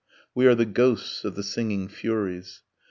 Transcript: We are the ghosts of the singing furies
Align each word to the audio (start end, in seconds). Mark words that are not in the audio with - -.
We 0.33 0.47
are 0.47 0.55
the 0.55 0.65
ghosts 0.65 1.23
of 1.25 1.35
the 1.35 1.43
singing 1.43 1.87
furies 1.87 2.63